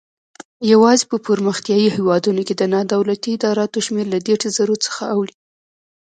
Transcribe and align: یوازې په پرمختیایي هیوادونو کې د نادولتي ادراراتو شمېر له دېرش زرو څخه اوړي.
یوازې 0.71 1.03
په 1.11 1.17
پرمختیایي 1.27 1.87
هیوادونو 1.97 2.41
کې 2.47 2.53
د 2.57 2.63
نادولتي 2.73 3.29
ادراراتو 3.33 3.79
شمېر 3.85 4.05
له 4.13 4.19
دېرش 4.27 4.43
زرو 4.57 4.75
څخه 4.85 5.01
اوړي. 5.13 5.35